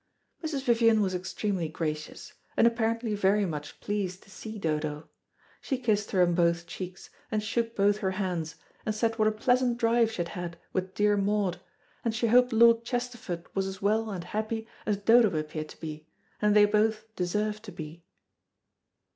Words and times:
Mrs. 0.43 0.63
Vivian 0.63 0.99
was 1.01 1.13
extremely 1.13 1.69
gracious, 1.69 2.33
and 2.57 2.65
apparently 2.65 3.13
very 3.13 3.45
much 3.45 3.79
pleased 3.81 4.23
to 4.23 4.31
see 4.31 4.57
Dodo. 4.57 5.09
She 5.61 5.77
kissed 5.77 6.09
her 6.09 6.23
on 6.23 6.33
both 6.33 6.65
cheeks, 6.65 7.11
and 7.29 7.43
shook 7.43 7.75
both 7.75 7.99
her 7.99 8.09
hands, 8.17 8.55
and 8.83 8.95
said 8.95 9.19
what 9.19 9.27
a 9.27 9.31
pleasant 9.31 9.77
drive 9.77 10.09
she 10.11 10.17
had 10.23 10.29
had 10.29 10.57
with 10.73 10.95
dear 10.95 11.17
Maud, 11.17 11.59
and 12.03 12.15
she 12.15 12.25
hoped 12.25 12.51
Lord 12.51 12.83
Chesterford 12.83 13.45
was 13.55 13.67
as 13.67 13.79
well 13.79 14.09
and 14.09 14.23
happy 14.23 14.67
as 14.87 14.97
Dodo 14.97 15.37
appeared 15.37 15.69
to 15.69 15.79
be, 15.79 16.07
and 16.41 16.55
they 16.55 16.65
both 16.65 17.05
deserved 17.15 17.61
to 17.65 17.71
be. 17.71 18.03